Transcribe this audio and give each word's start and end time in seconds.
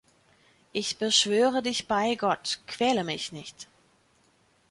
Ich 0.71 0.97
beschwöre 0.97 1.61
dich 1.61 1.87
bei 1.87 2.15
Gott: 2.15 2.61
Quäle 2.65 3.03
mich 3.03 3.31
nicht! 3.33 3.67